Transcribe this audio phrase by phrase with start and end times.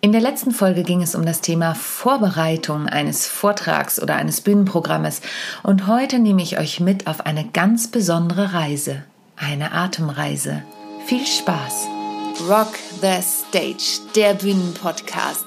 [0.00, 5.20] In der letzten Folge ging es um das Thema Vorbereitung eines Vortrags oder eines Bühnenprogrammes
[5.62, 9.02] und heute nehme ich euch mit auf eine ganz besondere Reise,
[9.36, 10.62] eine Atemreise.
[11.06, 11.88] Viel Spaß!
[12.48, 15.46] Rock the Stage, der Bühnenpodcast.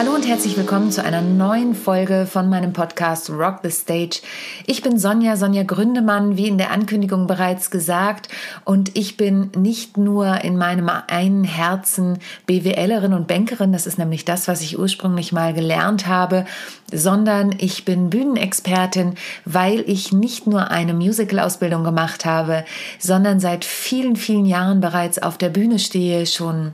[0.00, 4.22] Hallo und herzlich willkommen zu einer neuen Folge von meinem Podcast Rock the Stage.
[4.64, 8.30] Ich bin Sonja, Sonja Gründemann, wie in der Ankündigung bereits gesagt.
[8.64, 14.24] Und ich bin nicht nur in meinem einen Herzen BWLerin und Bankerin, das ist nämlich
[14.24, 16.46] das, was ich ursprünglich mal gelernt habe,
[16.90, 22.64] sondern ich bin Bühnenexpertin, weil ich nicht nur eine Musical-Ausbildung gemacht habe,
[22.98, 26.72] sondern seit vielen, vielen Jahren bereits auf der Bühne stehe, schon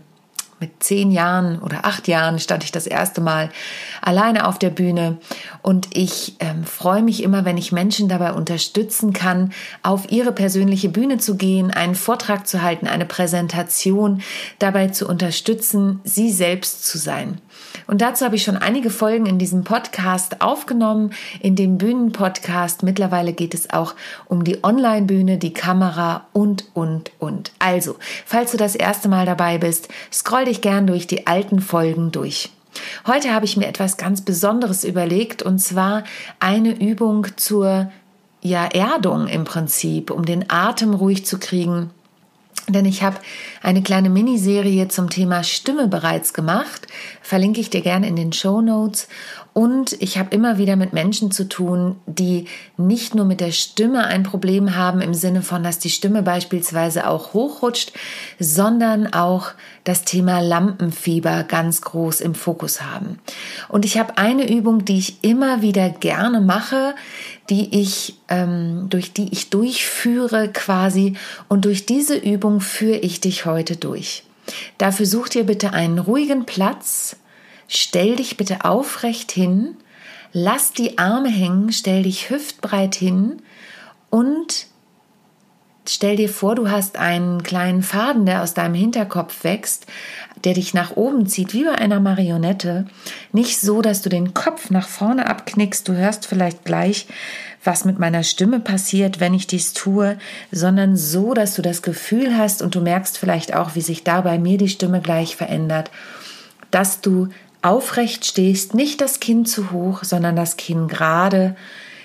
[0.60, 3.50] mit zehn Jahren oder acht Jahren stand ich das erste Mal
[4.00, 5.18] alleine auf der Bühne
[5.62, 10.88] und ich ähm, freue mich immer, wenn ich Menschen dabei unterstützen kann, auf ihre persönliche
[10.88, 14.22] Bühne zu gehen, einen Vortrag zu halten, eine Präsentation,
[14.58, 17.40] dabei zu unterstützen, sie selbst zu sein.
[17.86, 22.82] Und dazu habe ich schon einige Folgen in diesem Podcast aufgenommen, in dem Bühnenpodcast.
[22.82, 23.94] Mittlerweile geht es auch
[24.26, 27.52] um die Online-Bühne, die Kamera und, und, und.
[27.58, 32.10] Also, falls du das erste Mal dabei bist, scroll dich gern durch die alten Folgen
[32.10, 32.50] durch.
[33.06, 36.04] Heute habe ich mir etwas ganz Besonderes überlegt und zwar
[36.40, 37.90] eine Übung zur
[38.42, 41.90] ja, Erdung im Prinzip, um den Atem ruhig zu kriegen
[42.68, 43.18] denn ich habe
[43.62, 46.86] eine kleine Miniserie zum Thema Stimme bereits gemacht,
[47.22, 49.08] verlinke ich dir gerne in den Show Notes.
[49.56, 52.44] Und ich habe immer wieder mit Menschen zu tun, die
[52.76, 57.08] nicht nur mit der Stimme ein Problem haben im Sinne von, dass die Stimme beispielsweise
[57.08, 57.94] auch hochrutscht,
[58.38, 59.52] sondern auch
[59.84, 63.18] das Thema Lampenfieber ganz groß im Fokus haben.
[63.70, 66.94] Und ich habe eine Übung, die ich immer wieder gerne mache,
[67.48, 71.16] die ich ähm, durch die ich durchführe quasi
[71.48, 74.22] und durch diese Übung führe ich dich heute durch.
[74.76, 77.16] Dafür such dir bitte einen ruhigen Platz
[77.68, 79.76] Stell dich bitte aufrecht hin,
[80.32, 83.42] lass die Arme hängen, stell dich hüftbreit hin.
[84.10, 84.66] Und
[85.88, 89.86] stell dir vor, du hast einen kleinen Faden, der aus deinem Hinterkopf wächst,
[90.44, 92.86] der dich nach oben zieht, wie bei einer Marionette.
[93.32, 97.06] Nicht so, dass du den Kopf nach vorne abknickst, du hörst vielleicht gleich,
[97.64, 100.18] was mit meiner Stimme passiert, wenn ich dies tue,
[100.52, 104.20] sondern so, dass du das Gefühl hast und du merkst vielleicht auch, wie sich da
[104.20, 105.90] bei mir die Stimme gleich verändert,
[106.70, 107.28] dass du
[107.66, 111.56] aufrecht stehst, nicht das Kinn zu hoch, sondern das Kinn gerade,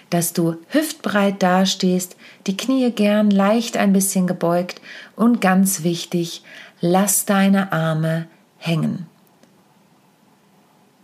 [0.09, 2.17] dass du hüftbreit dastehst,
[2.47, 4.81] die Knie gern leicht ein bisschen gebeugt
[5.16, 6.44] und ganz wichtig,
[6.81, 8.27] lass deine Arme
[8.57, 9.07] hängen.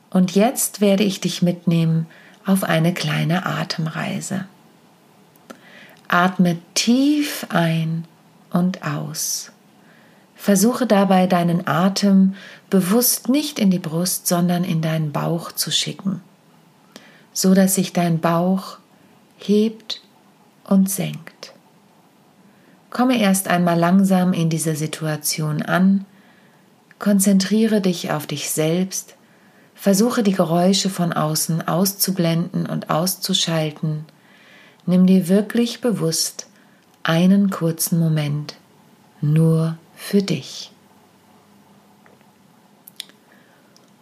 [0.09, 2.07] Und jetzt werde ich dich mitnehmen
[2.45, 4.45] auf eine kleine Atemreise.
[6.07, 8.05] Atme tief ein
[8.51, 9.51] und aus.
[10.47, 12.33] Versuche dabei deinen Atem
[12.69, 16.21] bewusst nicht in die Brust, sondern in deinen Bauch zu schicken,
[17.33, 18.77] so dass sich dein Bauch
[19.35, 20.01] hebt
[20.63, 21.51] und senkt.
[22.89, 26.05] Komme erst einmal langsam in diese Situation an,
[26.97, 29.15] konzentriere dich auf dich selbst,
[29.75, 34.05] versuche die Geräusche von außen auszublenden und auszuschalten,
[34.85, 36.47] nimm dir wirklich bewusst
[37.03, 38.55] einen kurzen Moment
[39.19, 40.71] nur für dich.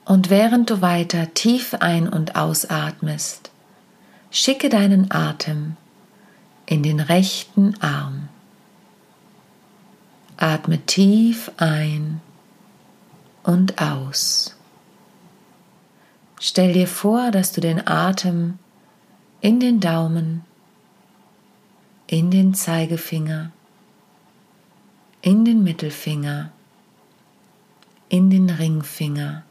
[0.04, 3.50] Und während du weiter tief ein- und ausatmest,
[4.30, 5.78] schicke deinen Atem
[6.68, 8.30] in den rechten Arm.
[10.38, 12.22] Atme tief ein
[13.42, 14.56] und aus.
[16.40, 18.60] Stell dir vor, dass du den Atem
[19.42, 20.44] in den Daumen,
[22.08, 23.52] in den Zeigefinger,
[25.26, 26.52] in den Mittelfinger,
[28.10, 29.42] in den Ringfinger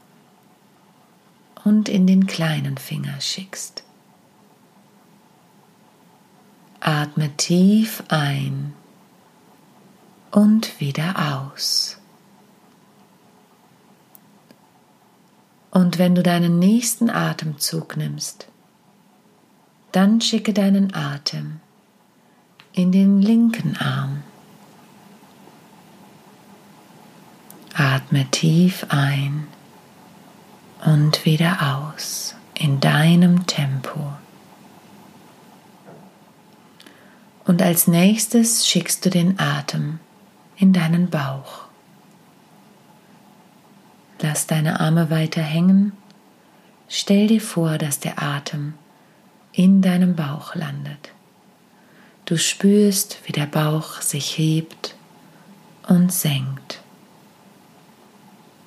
[1.65, 3.83] und in den kleinen Finger schickst.
[6.79, 8.73] Atme tief ein
[10.31, 11.99] und wieder aus.
[15.73, 18.47] Und wenn du deinen nächsten Atemzug nimmst,
[19.91, 21.59] dann schicke deinen Atem
[22.75, 24.24] in den linken Arm.
[28.15, 29.49] Atme tief ein
[30.85, 34.13] und wieder aus in deinem Tempo.
[37.45, 39.99] Und als nächstes schickst du den Atem
[40.57, 41.65] in deinen Bauch.
[44.21, 45.91] Lass deine Arme weiter hängen.
[46.89, 48.75] Stell dir vor, dass der Atem
[49.51, 51.11] in deinem Bauch landet.
[52.27, 54.95] Du spürst, wie der Bauch sich hebt
[55.89, 56.84] und senkt.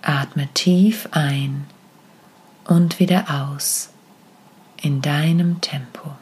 [0.07, 1.65] Atme tief ein
[2.63, 3.89] und wieder aus
[4.81, 6.13] in deinem Tempo.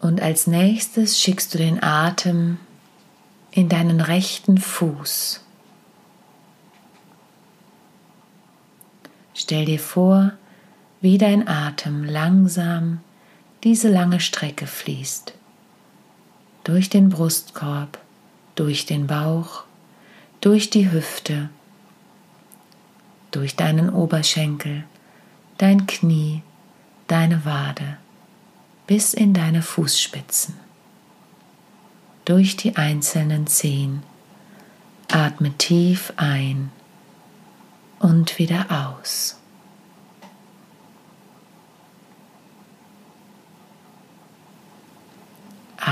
[0.00, 2.58] Und als nächstes schickst du den Atem
[3.52, 5.44] in deinen rechten Fuß.
[9.32, 10.32] Stell dir vor,
[11.00, 13.00] wie dein Atem langsam
[13.62, 15.35] diese lange Strecke fließt.
[16.66, 17.96] Durch den Brustkorb,
[18.56, 19.62] durch den Bauch,
[20.40, 21.48] durch die Hüfte,
[23.30, 24.82] durch deinen Oberschenkel,
[25.58, 26.42] dein Knie,
[27.06, 27.98] deine Wade
[28.88, 30.56] bis in deine Fußspitzen.
[32.24, 34.02] Durch die einzelnen Zehen.
[35.06, 36.72] Atme tief ein
[38.00, 38.66] und wieder
[38.98, 39.38] aus.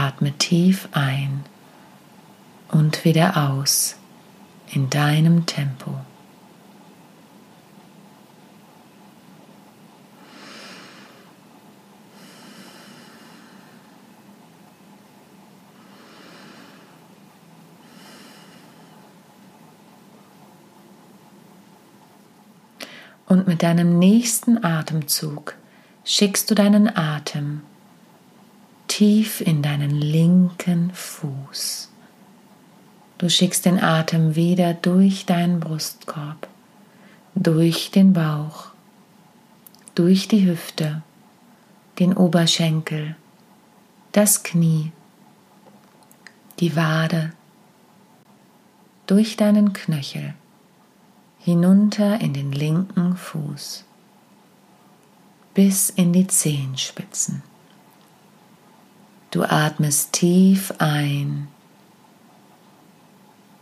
[0.04, 1.44] Atme tief ein
[2.70, 3.96] und wieder aus
[4.70, 5.92] in deinem Tempo.
[23.26, 25.54] Und mit deinem nächsten Atemzug
[26.04, 27.62] schickst du deinen Atem
[28.94, 31.90] tief in deinen linken Fuß.
[33.18, 36.46] Du schickst den Atem wieder durch deinen Brustkorb,
[37.34, 38.68] durch den Bauch,
[39.96, 41.02] durch die Hüfte,
[41.98, 43.16] den Oberschenkel,
[44.12, 44.92] das Knie,
[46.60, 47.32] die Wade,
[49.08, 50.34] durch deinen Knöchel
[51.40, 53.84] hinunter in den linken Fuß
[55.52, 57.42] bis in die Zehenspitzen.
[59.34, 61.48] Du atmest tief ein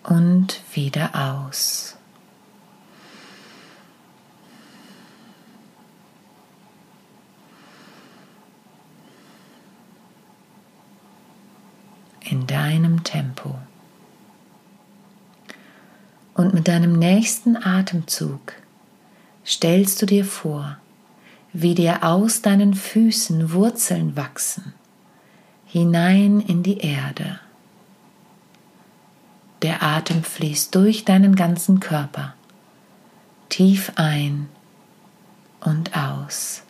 [0.03, 1.97] und wieder aus.
[12.21, 13.55] In deinem Tempo.
[16.35, 18.53] Und mit deinem nächsten Atemzug
[19.47, 20.77] stellst du dir vor,
[21.55, 24.75] wie dir aus deinen Füßen Wurzeln wachsen,
[25.73, 27.41] hinein in die Erde.
[29.63, 32.35] Der Atem fließt durch deinen ganzen Körper,
[33.49, 34.49] tief ein
[35.61, 36.63] und aus,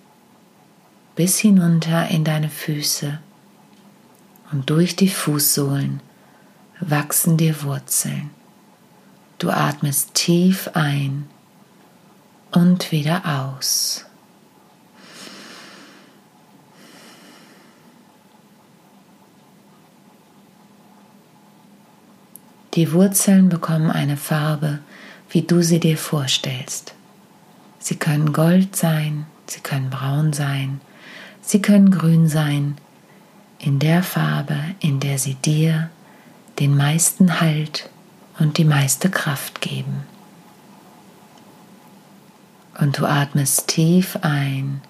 [1.16, 3.19] bis hinunter in deine Füße
[4.52, 6.00] und durch die Fußsohlen
[6.78, 8.31] wachsen dir Wurzeln.
[9.40, 11.28] Du atmest tief ein
[12.52, 14.04] und wieder aus.
[22.74, 24.78] Die Wurzeln bekommen eine Farbe,
[25.28, 26.94] wie du sie dir vorstellst.
[27.78, 30.80] Sie können gold sein, sie können braun sein,
[31.42, 32.76] sie können grün sein,
[33.58, 35.90] in der Farbe, in der sie dir
[36.58, 37.90] den meisten Halt
[38.38, 40.04] und die meiste Kraft geben.
[42.78, 44.80] Und du atmest tief ein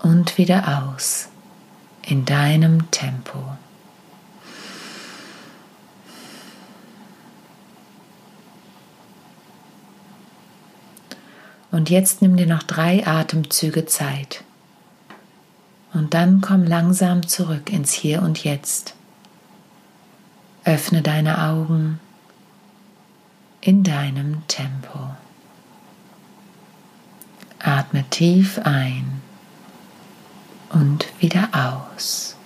[0.00, 1.28] und wieder aus
[2.02, 3.38] in deinem Tempo.
[11.70, 14.42] Und jetzt nimm dir noch drei Atemzüge Zeit.
[15.92, 18.94] Und dann komm langsam zurück ins Hier und Jetzt.
[20.64, 22.00] Öffne deine Augen
[23.60, 25.14] in deinem Tempo.
[27.58, 29.20] Atme tief ein
[30.70, 32.36] und wieder aus.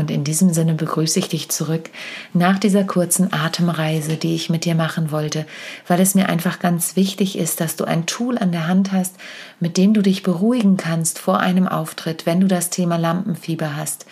[0.00, 1.90] Und in diesem Sinne begrüße ich dich zurück
[2.32, 5.44] nach dieser kurzen Atemreise, die ich mit dir machen wollte,
[5.86, 9.14] weil es mir einfach ganz wichtig ist, dass du ein Tool an der Hand hast,
[9.60, 14.06] mit dem du dich beruhigen kannst vor einem Auftritt, wenn du das Thema Lampenfieber hast,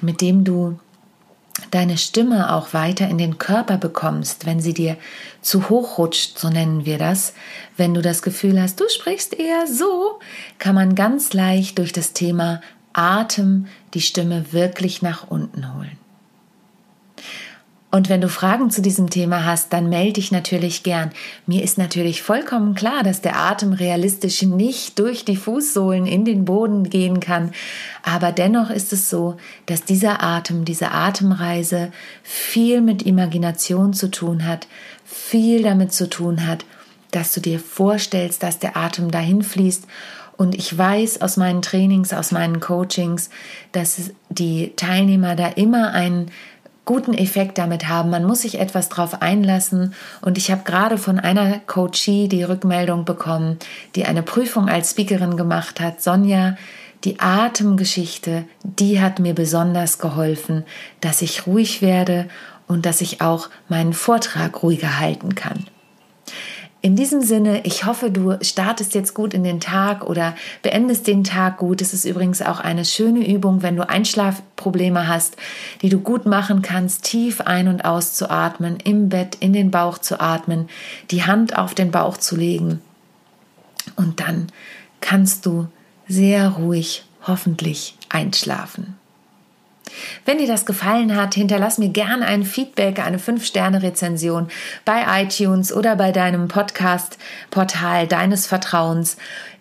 [0.00, 0.76] mit dem du
[1.70, 4.96] deine Stimme auch weiter in den Körper bekommst, wenn sie dir
[5.40, 7.32] zu hoch rutscht, so nennen wir das.
[7.76, 10.18] Wenn du das Gefühl hast, du sprichst eher so,
[10.58, 12.60] kann man ganz leicht durch das Thema
[12.92, 15.96] Atem die Stimme wirklich nach unten holen.
[17.90, 21.12] Und wenn du Fragen zu diesem Thema hast, dann melde dich natürlich gern.
[21.46, 26.44] Mir ist natürlich vollkommen klar, dass der Atem realistisch nicht durch die Fußsohlen in den
[26.44, 27.52] Boden gehen kann.
[28.02, 31.90] Aber dennoch ist es so, dass dieser Atem, diese Atemreise
[32.22, 34.68] viel mit Imagination zu tun hat,
[35.06, 36.66] viel damit zu tun hat,
[37.12, 39.86] dass du dir vorstellst, dass der Atem dahin fließt
[40.36, 43.30] und ich weiß aus meinen Trainings, aus meinen Coachings,
[43.72, 46.30] dass die Teilnehmer da immer einen
[46.84, 48.10] guten Effekt damit haben.
[48.10, 49.92] Man muss sich etwas drauf einlassen.
[50.22, 53.58] Und ich habe gerade von einer Coachie die Rückmeldung bekommen,
[53.96, 56.00] die eine Prüfung als Speakerin gemacht hat.
[56.00, 56.56] Sonja,
[57.04, 60.64] die Atemgeschichte, die hat mir besonders geholfen,
[61.00, 62.28] dass ich ruhig werde
[62.68, 65.64] und dass ich auch meinen Vortrag ruhiger halten kann.
[66.86, 71.24] In diesem Sinne, ich hoffe, du startest jetzt gut in den Tag oder beendest den
[71.24, 71.82] Tag gut.
[71.82, 75.36] Es ist übrigens auch eine schöne Übung, wenn du Einschlafprobleme hast,
[75.82, 80.20] die du gut machen kannst, tief ein- und auszuatmen, im Bett in den Bauch zu
[80.20, 80.68] atmen,
[81.10, 82.80] die Hand auf den Bauch zu legen.
[83.96, 84.46] Und dann
[85.00, 85.66] kannst du
[86.06, 88.96] sehr ruhig hoffentlich einschlafen.
[90.24, 94.48] Wenn dir das gefallen hat, hinterlass mir gerne ein Feedback, eine 5-Sterne-Rezension
[94.84, 99.16] bei iTunes oder bei deinem Podcast-Portal deines Vertrauens.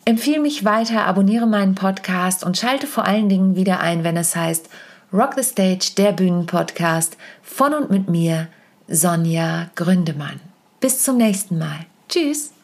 [0.05, 4.35] Empfehle mich weiter, abonniere meinen Podcast und schalte vor allen Dingen wieder ein, wenn es
[4.35, 4.69] heißt
[5.11, 8.47] Rock the Stage, der Bühnenpodcast von und mit mir,
[8.87, 10.39] Sonja Gründemann.
[10.79, 11.85] Bis zum nächsten Mal.
[12.09, 12.54] Tschüss.